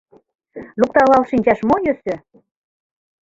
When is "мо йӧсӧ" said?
1.67-2.15